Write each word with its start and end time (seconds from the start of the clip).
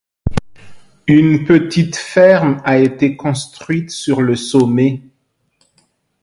Une 1.05 1.45
petite 1.45 1.95
ferme 1.95 2.59
a 2.65 2.79
été 2.79 3.15
construite 3.15 3.91
sur 3.91 4.21
le 4.23 4.35
sommet. 4.35 5.03